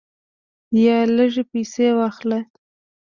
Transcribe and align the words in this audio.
یا 0.83 0.97
لږې 1.15 1.43
پیسې 1.51 1.87
واخلې. 1.97 2.39